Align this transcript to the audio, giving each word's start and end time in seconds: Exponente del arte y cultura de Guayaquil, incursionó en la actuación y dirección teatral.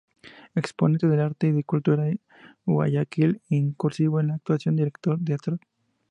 Exponente 0.55 1.05
del 1.07 1.19
arte 1.19 1.53
y 1.55 1.61
cultura 1.63 2.05
de 2.05 2.19
Guayaquil, 2.65 3.39
incursionó 3.49 4.19
en 4.19 4.29
la 4.29 4.33
actuación 4.33 4.73
y 4.73 4.77
dirección 4.79 5.23
teatral. 5.23 5.59